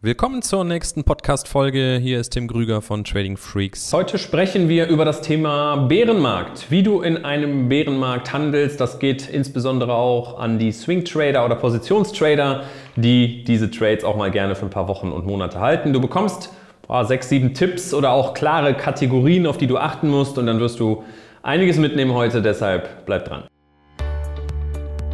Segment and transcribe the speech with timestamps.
[0.00, 1.98] Willkommen zur nächsten Podcast-Folge.
[2.00, 3.92] Hier ist Tim Grüger von Trading Freaks.
[3.92, 6.70] Heute sprechen wir über das Thema Bärenmarkt.
[6.70, 12.62] Wie du in einem Bärenmarkt handelst, das geht insbesondere auch an die Swing-Trader oder Positionstrader,
[12.94, 15.92] die diese Trades auch mal gerne für ein paar Wochen und Monate halten.
[15.92, 16.52] Du bekommst
[16.86, 20.60] boah, sechs, sieben Tipps oder auch klare Kategorien, auf die du achten musst und dann
[20.60, 21.02] wirst du
[21.42, 22.40] einiges mitnehmen heute.
[22.40, 23.48] Deshalb bleib dran.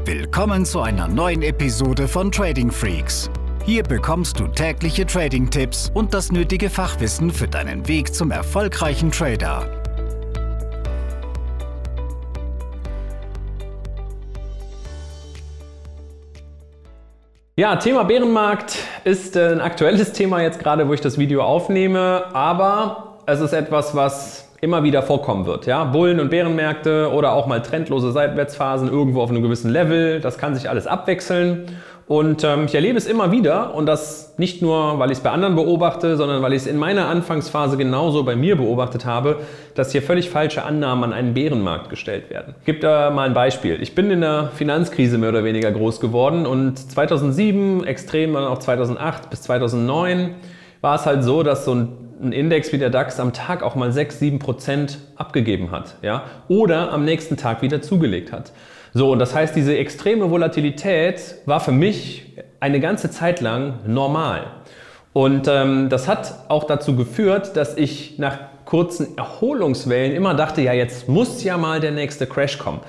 [0.05, 3.30] Willkommen zu einer neuen Episode von Trading Freaks.
[3.67, 9.67] Hier bekommst du tägliche Trading-Tipps und das nötige Fachwissen für deinen Weg zum erfolgreichen Trader.
[17.57, 23.17] Ja, Thema Bärenmarkt ist ein aktuelles Thema jetzt gerade, wo ich das Video aufnehme, aber
[23.25, 25.67] es ist etwas, was immer wieder vorkommen wird.
[25.67, 25.85] Ja?
[25.85, 30.54] Bullen- und Bärenmärkte oder auch mal trendlose Seitwärtsphasen irgendwo auf einem gewissen Level, das kann
[30.54, 31.67] sich alles abwechseln.
[32.06, 35.31] Und ähm, ich erlebe es immer wieder und das nicht nur, weil ich es bei
[35.31, 39.39] anderen beobachte, sondern weil ich es in meiner Anfangsphase genauso bei mir beobachtet habe,
[39.75, 42.55] dass hier völlig falsche Annahmen an einen Bärenmarkt gestellt werden.
[42.61, 43.81] Ich gebe da mal ein Beispiel.
[43.81, 48.59] Ich bin in der Finanzkrise mehr oder weniger groß geworden und 2007, extrem dann auch
[48.59, 50.35] 2008 bis 2009,
[50.83, 53.93] war es halt so, dass so ein Index wie der DAX am Tag auch mal
[53.93, 55.97] 6, 7 Prozent abgegeben hat.
[56.03, 56.25] Ja?
[56.48, 58.53] Oder am nächsten Tag wieder zugelegt hat.
[58.93, 64.47] So, und das heißt, diese extreme Volatilität war für mich eine ganze Zeit lang normal.
[65.12, 70.73] Und ähm, das hat auch dazu geführt, dass ich nach kurzen Erholungswellen immer dachte, ja,
[70.73, 72.81] jetzt muss ja mal der nächste Crash kommen.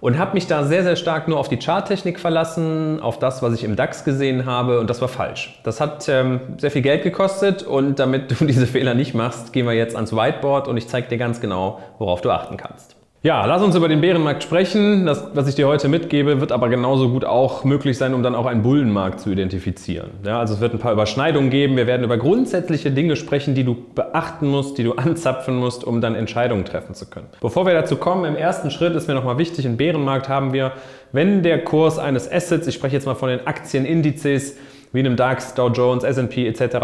[0.00, 3.54] Und habe mich da sehr, sehr stark nur auf die Charttechnik verlassen, auf das, was
[3.54, 4.80] ich im DAX gesehen habe.
[4.80, 5.60] Und das war falsch.
[5.62, 7.62] Das hat ähm, sehr viel Geld gekostet.
[7.62, 11.08] Und damit du diese Fehler nicht machst, gehen wir jetzt ans Whiteboard und ich zeige
[11.08, 12.99] dir ganz genau, worauf du achten kannst.
[13.22, 15.04] Ja, lass uns über den Bärenmarkt sprechen.
[15.04, 18.34] Das, was ich dir heute mitgebe, wird aber genauso gut auch möglich sein, um dann
[18.34, 20.08] auch einen Bullenmarkt zu identifizieren.
[20.24, 21.76] Ja, also es wird ein paar Überschneidungen geben.
[21.76, 26.00] Wir werden über grundsätzliche Dinge sprechen, die du beachten musst, die du anzapfen musst, um
[26.00, 27.26] dann Entscheidungen treffen zu können.
[27.42, 30.72] Bevor wir dazu kommen, im ersten Schritt ist mir nochmal wichtig, im Bärenmarkt haben wir,
[31.12, 34.56] wenn der Kurs eines Assets, ich spreche jetzt mal von den Aktienindizes,
[34.92, 36.76] wie einem DAX, Dow Jones, S&P etc.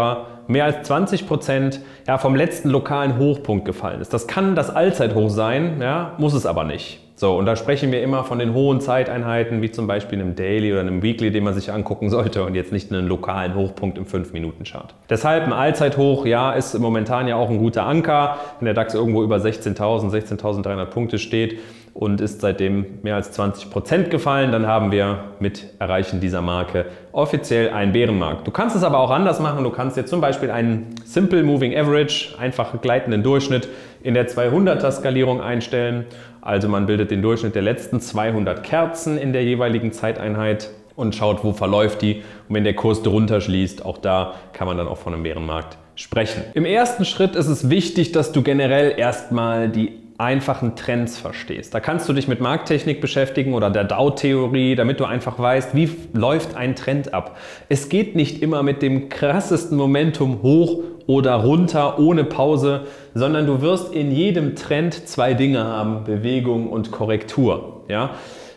[0.47, 4.13] mehr als 20 Prozent ja, vom letzten lokalen Hochpunkt gefallen ist.
[4.13, 7.01] Das kann das Allzeithoch sein, ja, muss es aber nicht.
[7.19, 10.71] So, und da sprechen wir immer von den hohen Zeiteinheiten, wie zum Beispiel einem Daily
[10.71, 14.05] oder einem Weekly, den man sich angucken sollte und jetzt nicht einen lokalen Hochpunkt im
[14.05, 14.93] 5-Minuten-Chart.
[15.09, 18.37] Deshalb ein Allzeithoch, ja, ist momentan ja auch ein guter Anker.
[18.59, 21.57] Wenn der DAX irgendwo über 16.000, 16.300 Punkte steht,
[21.97, 24.51] und ist seitdem mehr als 20 Prozent gefallen.
[24.51, 28.45] Dann haben wir mit Erreichen dieser Marke offiziell einen Bärenmarkt.
[28.45, 29.63] Du kannst es aber auch anders machen.
[29.63, 33.67] Du kannst jetzt zum Beispiel einen Simple Moving Average, einfach gleitenden Durchschnitt
[34.03, 36.05] in der 200er Skalierung einstellen.
[36.39, 41.43] Also man bildet den Durchschnitt der letzten 200 Kerzen in der jeweiligen Zeiteinheit und schaut,
[41.43, 42.21] wo verläuft die.
[42.47, 45.79] Und wenn der Kurs drunter schließt, auch da kann man dann auch von einem Bärenmarkt
[45.95, 46.43] sprechen.
[46.53, 51.73] Im ersten Schritt ist es wichtig, dass du generell erstmal die einfachen Trends verstehst.
[51.73, 55.89] Da kannst du dich mit Markttechnik beschäftigen oder der Dow-Theorie, damit du einfach weißt, wie
[56.13, 57.37] läuft ein Trend ab.
[57.69, 63.61] Es geht nicht immer mit dem krassesten Momentum hoch oder runter ohne Pause, sondern du
[63.61, 67.83] wirst in jedem Trend zwei Dinge haben, Bewegung und Korrektur.
[67.87, 68.15] Ja?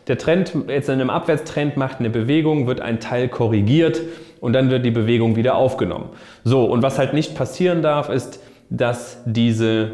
[0.09, 4.01] Der Trend, jetzt in einem Abwärtstrend macht eine Bewegung, wird ein Teil korrigiert
[4.41, 6.09] und dann wird die Bewegung wieder aufgenommen.
[6.43, 9.91] So, und was halt nicht passieren darf, ist, dass diese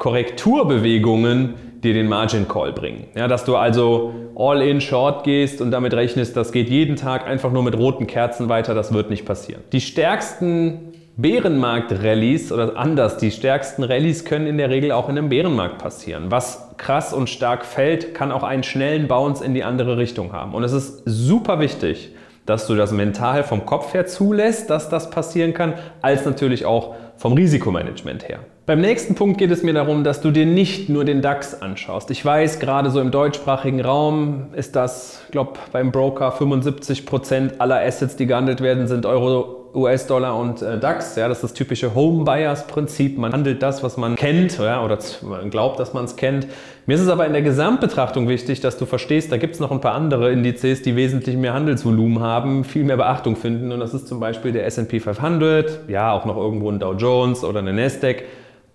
[0.00, 3.04] Korrekturbewegungen dir den Margin Call bringen.
[3.14, 7.26] Ja, dass du also all in short gehst und damit rechnest, das geht jeden Tag
[7.26, 9.62] einfach nur mit roten Kerzen weiter, das wird nicht passieren.
[9.72, 15.28] Die stärksten Bärenmarkt-Rallies oder anders, die stärksten Rallies können in der Regel auch in einem
[15.28, 16.30] Bärenmarkt passieren.
[16.30, 20.54] Was krass und stark fällt, kann auch einen schnellen Bounce in die andere Richtung haben.
[20.54, 22.14] Und es ist super wichtig,
[22.46, 26.94] dass du das mental vom Kopf her zulässt, dass das passieren kann, als natürlich auch
[27.16, 28.38] vom Risikomanagement her.
[28.70, 32.08] Beim nächsten Punkt geht es mir darum, dass du dir nicht nur den DAX anschaust.
[32.12, 37.60] Ich weiß, gerade so im deutschsprachigen Raum ist das, ich glaube, beim Broker 75 Prozent
[37.60, 41.16] aller Assets, die gehandelt werden, sind Euro US-Dollar und äh, DAX.
[41.16, 43.18] Ja, das ist das typische Home-Buyers-Prinzip.
[43.18, 46.46] Man handelt das, was man kennt ja, oder man glaubt, dass man es kennt.
[46.86, 49.72] Mir ist es aber in der Gesamtbetrachtung wichtig, dass du verstehst, da gibt es noch
[49.72, 53.72] ein paar andere Indizes, die wesentlich mehr Handelsvolumen haben, viel mehr Beachtung finden.
[53.72, 57.42] Und das ist zum Beispiel der S&P 500, ja, auch noch irgendwo ein Dow Jones
[57.42, 58.22] oder eine Nasdaq.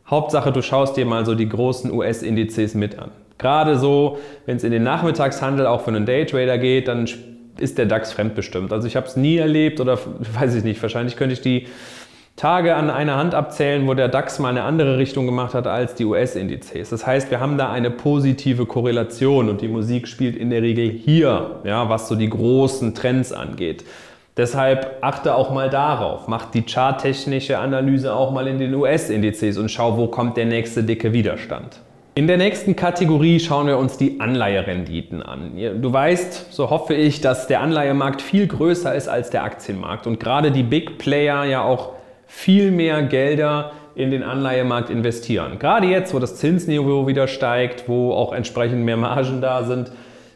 [0.08, 3.12] Hauptsache, du schaust dir mal so die großen US-Indizes mit an.
[3.38, 7.08] Gerade so, wenn es in den Nachmittagshandel auch für einen Daytrader geht, dann
[7.58, 8.72] ist der DAX fremdbestimmt.
[8.72, 9.98] Also ich habe es nie erlebt oder
[10.40, 11.68] weiß ich nicht, wahrscheinlich könnte ich die
[12.36, 15.96] Tage an einer Hand abzählen, wo der DAX mal eine andere Richtung gemacht hat als
[15.96, 16.90] die US-Indizes.
[16.90, 20.90] Das heißt, wir haben da eine positive Korrelation und die Musik spielt in der Regel
[20.90, 23.86] hier, ja, was so die großen Trends angeht.
[24.38, 26.28] Deshalb achte auch mal darauf.
[26.28, 30.84] Mach die charttechnische Analyse auch mal in den US-Indizes und schau, wo kommt der nächste
[30.84, 31.80] dicke Widerstand.
[32.16, 35.52] In der nächsten Kategorie schauen wir uns die Anleiherenditen an.
[35.82, 40.20] Du weißt, so hoffe ich, dass der Anleihemarkt viel größer ist als der Aktienmarkt und
[40.20, 41.92] gerade die Big Player ja auch
[42.26, 45.60] viel mehr Gelder in den Anleihemarkt investieren.
[45.60, 49.92] Gerade jetzt, wo das Zinsniveau wieder steigt, wo auch entsprechend mehr Margen da sind,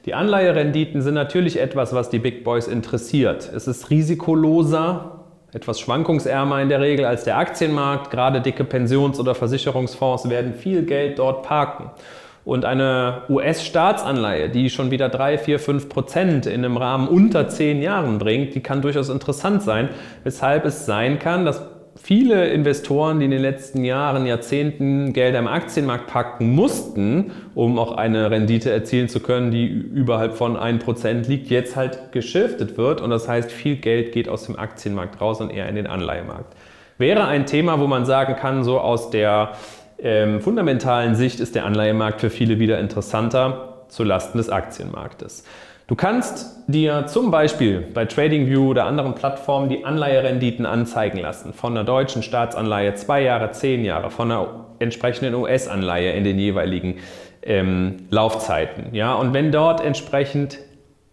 [0.06, 3.52] die Anleiherenditen sind natürlich etwas, was die Big Boys interessiert.
[3.54, 5.20] Es ist risikoloser,
[5.52, 8.12] etwas schwankungsärmer in der Regel als der Aktienmarkt.
[8.12, 11.92] Gerade dicke Pensions- oder Versicherungsfonds werden viel Geld dort parken.
[12.46, 17.82] Und eine US-Staatsanleihe, die schon wieder 3, 4, 5 Prozent in einem Rahmen unter 10
[17.82, 19.90] Jahren bringt, die kann durchaus interessant sein,
[20.24, 21.62] weshalb es sein kann, dass
[22.02, 27.92] viele Investoren, die in den letzten Jahren, Jahrzehnten Gelder im Aktienmarkt packen mussten, um auch
[27.92, 33.02] eine Rendite erzielen zu können, die überhalb von 1% liegt, jetzt halt geschiftet wird.
[33.02, 36.56] Und das heißt, viel Geld geht aus dem Aktienmarkt raus und eher in den Anleihemarkt.
[36.98, 39.54] Wäre ein Thema, wo man sagen kann, so aus der
[40.00, 45.44] ähm, fundamentalen Sicht ist der Anleihemarkt für viele wieder interessanter zu Lasten des Aktienmarktes.
[45.90, 51.52] Du kannst dir zum Beispiel bei TradingView oder anderen Plattformen die Anleiherenditen anzeigen lassen.
[51.52, 56.98] Von einer deutschen Staatsanleihe zwei Jahre, zehn Jahre, von einer entsprechenden US-Anleihe in den jeweiligen
[57.42, 58.94] ähm, Laufzeiten.
[58.94, 59.16] Ja?
[59.16, 60.60] Und wenn dort entsprechend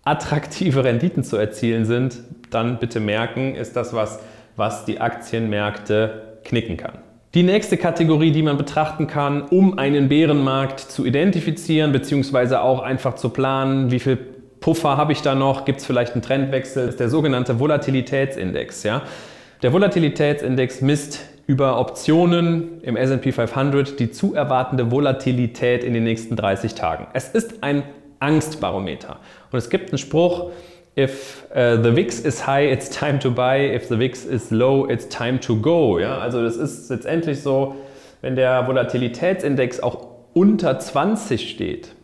[0.05, 2.19] attraktive Renditen zu erzielen sind,
[2.51, 4.21] dann bitte merken, ist das was,
[4.57, 6.99] was die Aktienmärkte knicken kann.
[7.33, 13.15] Die nächste Kategorie, die man betrachten kann, um einen Bärenmarkt zu identifizieren, beziehungsweise auch einfach
[13.15, 14.36] zu planen, wie viel
[14.67, 15.65] Puffer habe ich da noch?
[15.65, 16.87] Gibt es vielleicht einen Trendwechsel?
[16.87, 18.83] Das ist der sogenannte Volatilitätsindex.
[18.83, 19.03] Ja?
[19.63, 26.35] Der Volatilitätsindex misst über Optionen im SP 500 die zu erwartende Volatilität in den nächsten
[26.35, 27.07] 30 Tagen.
[27.13, 27.85] Es ist ein
[28.19, 29.19] Angstbarometer.
[29.53, 30.51] Und es gibt einen Spruch,
[30.99, 33.73] if uh, the VIX is high, it's time to buy.
[33.73, 36.01] If the VIX is low, it's time to go.
[36.01, 36.19] Ja?
[36.19, 37.77] Also das ist letztendlich so,
[38.21, 41.96] wenn der Volatilitätsindex auch unter 20 steht,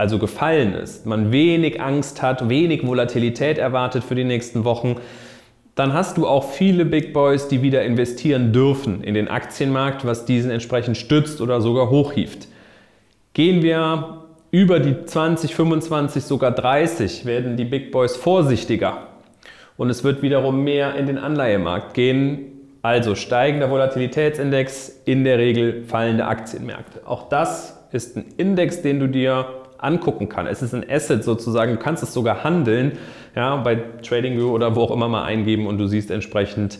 [0.00, 4.96] also gefallen ist, man wenig Angst hat, wenig Volatilität erwartet für die nächsten Wochen,
[5.74, 10.24] dann hast du auch viele Big Boys, die wieder investieren dürfen in den Aktienmarkt, was
[10.24, 12.48] diesen entsprechend stützt oder sogar hochhieft.
[13.34, 19.06] Gehen wir über die 20, 25, sogar 30, werden die Big Boys vorsichtiger
[19.76, 22.46] und es wird wiederum mehr in den Anleihemarkt gehen.
[22.80, 27.06] Also steigender Volatilitätsindex, in der Regel fallende Aktienmärkte.
[27.06, 30.46] Auch das ist ein Index, den du dir angucken kann.
[30.46, 32.98] Es ist ein Asset sozusagen, du kannst es sogar handeln,
[33.34, 36.78] ja, bei TradingView oder wo auch immer mal eingeben und du siehst entsprechend,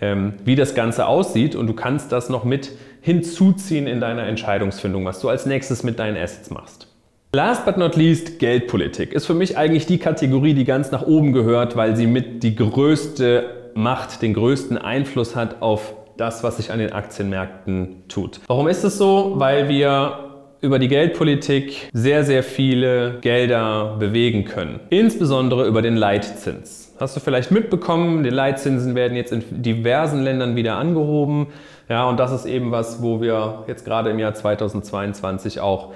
[0.00, 5.04] ähm, wie das Ganze aussieht und du kannst das noch mit hinzuziehen in deiner Entscheidungsfindung,
[5.04, 6.88] was du als nächstes mit deinen Assets machst.
[7.34, 11.32] Last but not least, Geldpolitik ist für mich eigentlich die Kategorie, die ganz nach oben
[11.32, 16.72] gehört, weil sie mit die größte Macht, den größten Einfluss hat auf das, was sich
[16.72, 18.40] an den Aktienmärkten tut.
[18.46, 19.34] Warum ist es so?
[19.36, 20.27] Weil wir
[20.60, 24.80] über die Geldpolitik sehr, sehr viele Gelder bewegen können.
[24.90, 26.94] Insbesondere über den Leitzins.
[26.98, 31.48] Hast du vielleicht mitbekommen, die Leitzinsen werden jetzt in diversen Ländern wieder angehoben.
[31.88, 35.92] Ja, und das ist eben was, wo wir jetzt gerade im Jahr 2022 auch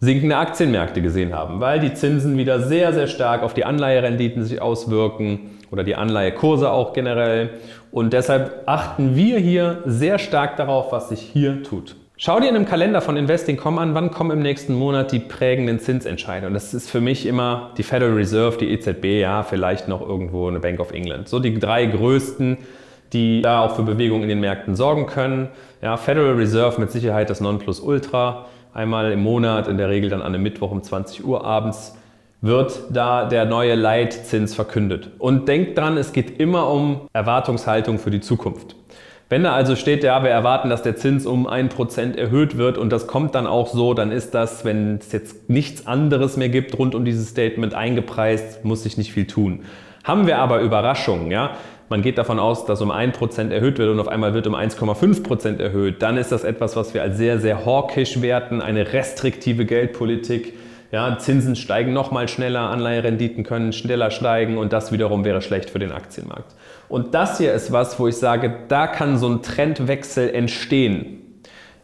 [0.00, 4.62] sinkende Aktienmärkte gesehen haben, weil die Zinsen wieder sehr, sehr stark auf die Anleiherenditen sich
[4.62, 7.50] auswirken oder die Anleihekurse auch generell.
[7.90, 11.96] Und deshalb achten wir hier sehr stark darauf, was sich hier tut.
[12.22, 15.80] Schau dir in einem Kalender von Investing.com an, wann kommen im nächsten Monat die prägenden
[15.80, 16.52] Zinsentscheidungen.
[16.52, 20.60] Das ist für mich immer die Federal Reserve, die EZB, ja, vielleicht noch irgendwo eine
[20.60, 21.30] Bank of England.
[21.30, 22.58] So die drei größten,
[23.14, 25.48] die da auch für Bewegung in den Märkten sorgen können.
[25.80, 28.44] Ja, Federal Reserve mit Sicherheit das Nonplusultra.
[28.74, 31.96] Einmal im Monat, in der Regel dann an einem Mittwoch um 20 Uhr abends,
[32.42, 35.08] wird da der neue Leitzins verkündet.
[35.18, 38.76] Und denkt dran, es geht immer um Erwartungshaltung für die Zukunft.
[39.30, 42.90] Wenn da also steht, ja, wir erwarten, dass der Zins um 1% erhöht wird und
[42.90, 46.76] das kommt dann auch so, dann ist das, wenn es jetzt nichts anderes mehr gibt
[46.76, 49.60] rund um dieses Statement eingepreist, muss sich nicht viel tun.
[50.02, 51.52] Haben wir aber Überraschungen, ja,
[51.88, 55.60] man geht davon aus, dass um 1% erhöht wird und auf einmal wird um 1,5%
[55.60, 60.54] erhöht, dann ist das etwas, was wir als sehr, sehr hawkisch werten, eine restriktive Geldpolitik.
[60.90, 65.70] Ja, Zinsen steigen noch mal schneller, Anleiherenditen können schneller steigen und das wiederum wäre schlecht
[65.70, 66.52] für den Aktienmarkt.
[66.90, 71.20] Und das hier ist was, wo ich sage, da kann so ein Trendwechsel entstehen.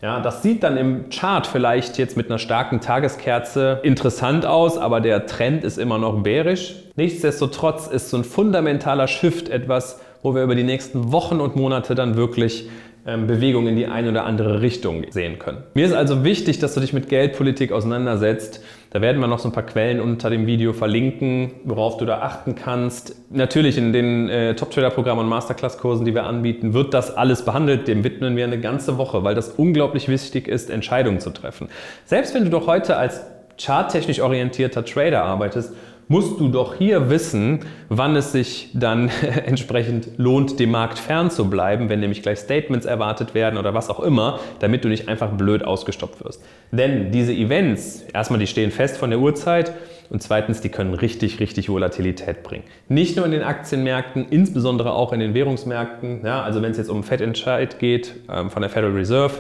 [0.03, 5.01] Ja, das sieht dann im Chart vielleicht jetzt mit einer starken Tageskerze interessant aus, aber
[5.01, 6.75] der Trend ist immer noch bärisch.
[6.97, 11.95] Nichtsdestotrotz ist so ein fundamentaler Shift etwas, wo wir über die nächsten Wochen und Monate
[11.95, 12.69] dann wirklich
[13.07, 15.63] ähm, Bewegung in die eine oder andere Richtung sehen können.
[15.75, 18.63] Mir ist also wichtig, dass du dich mit Geldpolitik auseinandersetzt,
[18.97, 22.21] Da werden wir noch so ein paar Quellen unter dem Video verlinken, worauf du da
[22.21, 23.15] achten kannst.
[23.31, 27.89] Natürlich in den äh, Top-Trader-Programmen und Masterclass-Kursen, die wir anbieten, wird das alles behandelt.
[27.89, 31.69] Dem widmen wir eine ganze Woche, weil das unglaublich wichtig ist, Entscheidungen zu treffen.
[32.07, 33.21] Selbst wenn du doch heute als
[33.61, 35.75] charttechnisch orientierter Trader arbeitest,
[36.09, 39.11] musst du doch hier wissen, wann es sich dann
[39.47, 43.91] entsprechend lohnt, dem Markt fern zu bleiben, wenn nämlich gleich Statements erwartet werden oder was
[43.91, 46.43] auch immer, damit du nicht einfach blöd ausgestoppt wirst.
[46.71, 49.73] Denn diese Events, erstmal, die stehen fest von der Uhrzeit
[50.09, 52.65] und zweitens, die können richtig, richtig Volatilität bringen.
[52.89, 56.25] Nicht nur in den Aktienmärkten, insbesondere auch in den Währungsmärkten.
[56.25, 59.35] Ja, also wenn es jetzt um Fettentscheid geht ähm, von der Federal Reserve,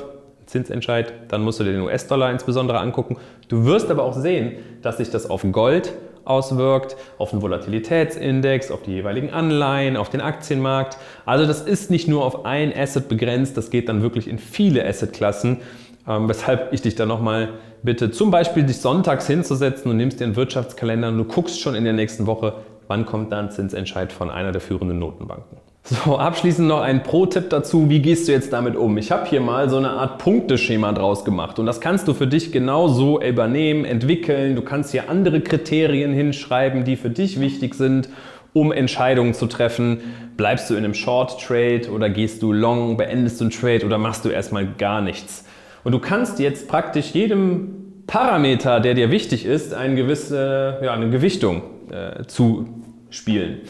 [0.46, 3.16] Zinsentscheid, dann musst du dir den US-Dollar insbesondere angucken.
[3.48, 5.92] Du wirst aber auch sehen, dass sich das auf Gold
[6.26, 10.98] auswirkt, auf den Volatilitätsindex, auf die jeweiligen Anleihen, auf den Aktienmarkt.
[11.24, 14.86] Also das ist nicht nur auf ein Asset begrenzt, das geht dann wirklich in viele
[14.86, 15.58] Assetklassen,
[16.08, 17.50] ähm, weshalb ich dich da nochmal
[17.82, 21.74] bitte, zum Beispiel dich sonntags hinzusetzen und nimmst dir einen Wirtschaftskalender und du guckst schon
[21.74, 22.54] in der nächsten Woche,
[22.88, 25.58] wann kommt dann Zinsentscheid von einer der führenden Notenbanken.
[25.88, 28.98] So, abschließend noch ein Pro-Tipp dazu, wie gehst du jetzt damit um?
[28.98, 32.26] Ich habe hier mal so eine Art Punkteschema draus gemacht und das kannst du für
[32.26, 34.56] dich genauso übernehmen, entwickeln.
[34.56, 38.08] Du kannst hier andere Kriterien hinschreiben, die für dich wichtig sind,
[38.52, 40.00] um Entscheidungen zu treffen.
[40.36, 44.24] Bleibst du in einem Short-Trade oder gehst du long, beendest du einen Trade oder machst
[44.24, 45.44] du erstmal gar nichts?
[45.84, 51.10] Und du kannst jetzt praktisch jedem Parameter, der dir wichtig ist, eine gewisse ja, eine
[51.10, 51.62] Gewichtung
[51.92, 53.60] äh, zuspielen.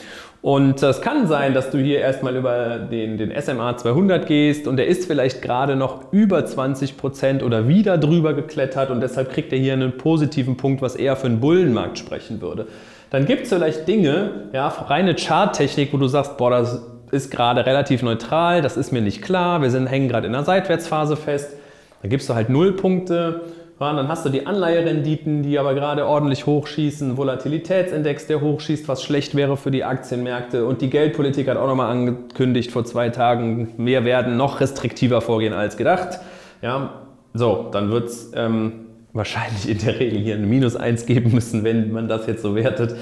[0.47, 4.77] Und es kann sein, dass du hier erstmal über den, den SMA 200 gehst und
[4.77, 9.53] der ist vielleicht gerade noch über 20 Prozent oder wieder drüber geklettert und deshalb kriegt
[9.53, 12.69] er hier einen positiven Punkt, was eher für einen Bullenmarkt sprechen würde.
[13.11, 17.67] Dann gibt es vielleicht Dinge, ja, reine Charttechnik, wo du sagst, boah, das ist gerade
[17.67, 21.57] relativ neutral, das ist mir nicht klar, wir sind, hängen gerade in einer Seitwärtsphase fest.
[22.03, 23.41] Dann gibst du halt Nullpunkte
[23.79, 29.35] dann hast du die Anleiherenditen, die aber gerade ordentlich hochschießen, Volatilitätsindex, der hochschießt, was schlecht
[29.35, 30.65] wäre für die Aktienmärkte.
[30.65, 35.53] Und die Geldpolitik hat auch nochmal angekündigt vor zwei Tagen, wir werden noch restriktiver vorgehen
[35.53, 36.21] als gedacht.
[36.63, 37.03] Ja,
[37.35, 41.63] so, dann wird es ähm, wahrscheinlich in der Regel hier ein Minus 1 geben müssen,
[41.63, 42.93] wenn man das jetzt so wertet.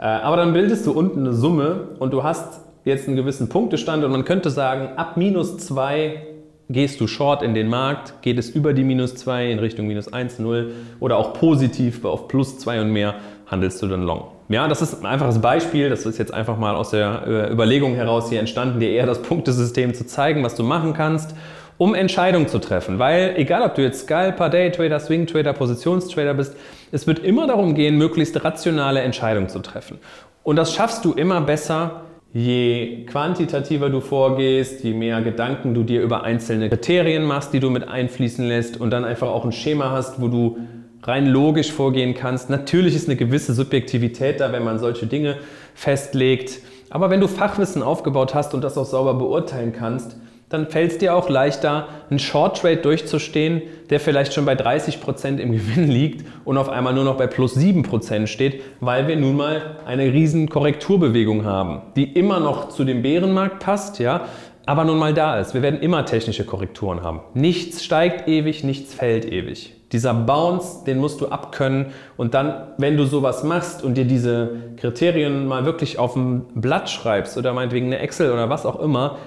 [0.00, 4.02] Äh, aber dann bildest du unten eine Summe und du hast jetzt einen gewissen Punktestand
[4.02, 6.33] und man könnte sagen, ab minus 2
[6.70, 10.10] Gehst du short in den Markt, geht es über die minus 2 in Richtung minus
[10.10, 13.16] 1, 0 oder auch positiv auf plus 2 und mehr,
[13.46, 14.28] handelst du dann long.
[14.48, 15.88] Ja, das ist ein einfaches Beispiel.
[15.88, 19.22] Das ist jetzt einfach mal aus der äh, Überlegung heraus hier entstanden, dir eher das
[19.22, 21.34] Punktesystem zu zeigen, was du machen kannst,
[21.78, 22.98] um Entscheidungen zu treffen.
[22.98, 26.56] Weil egal, ob du jetzt Scalper, Daytrader, Swingtrader, Positionstrader bist,
[26.92, 29.98] es wird immer darum gehen, möglichst rationale Entscheidungen zu treffen.
[30.42, 32.02] Und das schaffst du immer besser,
[32.36, 37.70] Je quantitativer du vorgehst, je mehr Gedanken du dir über einzelne Kriterien machst, die du
[37.70, 40.58] mit einfließen lässt und dann einfach auch ein Schema hast, wo du
[41.04, 42.50] rein logisch vorgehen kannst.
[42.50, 45.36] Natürlich ist eine gewisse Subjektivität da, wenn man solche Dinge
[45.74, 46.58] festlegt.
[46.90, 50.16] Aber wenn du Fachwissen aufgebaut hast und das auch sauber beurteilen kannst,
[50.54, 55.38] dann fällt es dir auch leichter, einen Short Trade durchzustehen, der vielleicht schon bei 30%
[55.38, 59.36] im Gewinn liegt und auf einmal nur noch bei plus 7% steht, weil wir nun
[59.36, 64.22] mal eine riesen Korrekturbewegung haben, die immer noch zu dem Bärenmarkt passt, ja,
[64.66, 65.52] aber nun mal da ist.
[65.54, 67.20] Wir werden immer technische Korrekturen haben.
[67.34, 69.74] Nichts steigt ewig, nichts fällt ewig.
[69.92, 74.50] Dieser Bounce, den musst du abkönnen und dann, wenn du sowas machst und dir diese
[74.76, 79.18] Kriterien mal wirklich auf ein Blatt schreibst oder meinetwegen eine Excel oder was auch immer,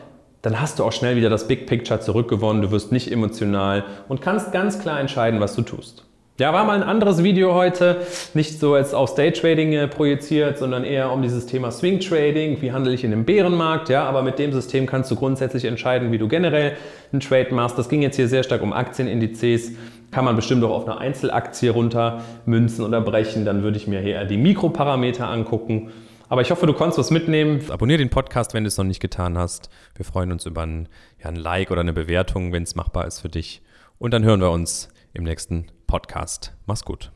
[0.42, 4.22] dann hast du auch schnell wieder das Big Picture zurückgewonnen, du wirst nicht emotional und
[4.22, 6.08] kannst ganz klar entscheiden, was du tust.
[6.40, 7.98] Ja, war mal ein anderes Video heute,
[8.36, 12.62] nicht so jetzt auf Day Trading äh, projiziert, sondern eher um dieses Thema Swing Trading,
[12.62, 16.12] wie handle ich in dem Bärenmarkt, ja, aber mit dem System kannst du grundsätzlich entscheiden,
[16.12, 16.74] wie du generell
[17.12, 17.80] einen Trade machst.
[17.80, 19.72] Das ging jetzt hier sehr stark um Aktienindizes,
[20.12, 24.00] kann man bestimmt auch auf eine Einzelaktie runter münzen oder brechen, dann würde ich mir
[24.02, 25.90] hier eher die Mikroparameter angucken
[26.30, 27.70] aber ich hoffe, du konntest was mitnehmen.
[27.70, 29.70] Abonnier den Podcast, wenn du es noch nicht getan hast.
[29.96, 33.20] Wir freuen uns über ein, ja, ein Like oder eine Bewertung, wenn es machbar ist
[33.20, 33.62] für dich.
[33.98, 36.56] Und dann hören wir uns im nächsten Podcast.
[36.66, 37.12] Mach's gut.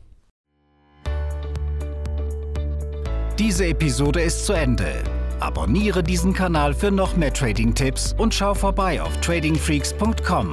[3.38, 5.02] Diese Episode ist zu Ende.
[5.40, 10.52] Abonniere diesen Kanal für noch mehr Trading-Tipps und schau vorbei auf tradingfreaks.com.